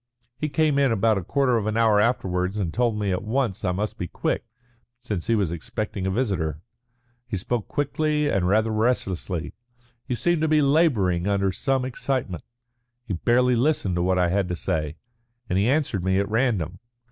He 0.35 0.49
came 0.49 0.79
in 0.79 0.91
about 0.91 1.19
a 1.19 1.23
quarter 1.23 1.57
of 1.57 1.67
an 1.67 1.77
hour 1.77 1.99
afterwards 1.99 2.57
and 2.57 2.73
told 2.73 2.97
me 2.97 3.11
at 3.11 3.21
once 3.21 3.61
that 3.61 3.69
I 3.69 3.71
must 3.71 3.99
be 3.99 4.07
quick, 4.07 4.45
since 4.99 5.27
he 5.27 5.35
was 5.35 5.51
expecting 5.51 6.07
a 6.07 6.09
visitor. 6.09 6.59
He 7.27 7.37
spoke 7.37 7.67
quickly 7.67 8.27
and 8.27 8.47
rather 8.47 8.71
restlessly. 8.71 9.53
He 10.03 10.15
seemed 10.15 10.41
to 10.41 10.47
be 10.47 10.59
labouring 10.59 11.27
under 11.27 11.51
some 11.51 11.85
excitement. 11.85 12.43
He 13.05 13.13
barely 13.13 13.53
listened 13.53 13.93
to 13.93 14.01
what 14.01 14.17
I 14.17 14.29
had 14.29 14.49
to 14.49 14.55
say, 14.55 14.95
and 15.47 15.59
he 15.59 15.69
answered 15.69 16.03
me 16.03 16.17
at 16.17 16.27
random. 16.27 16.79